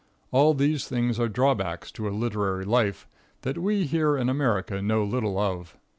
All 0.31 0.55
these 0.55 0.87
things 0.87 1.19
are 1.19 1.27
drawbacks 1.29 1.91
to 1.91 2.07
a 2.07 2.09
literary 2.09 2.65
life, 2.65 3.07
that 3.43 3.59
we 3.59 3.85
here 3.85 4.17
in 4.17 4.29
America 4.29 4.81
know 4.81 5.03
little 5.03 5.37
of. 5.37 5.77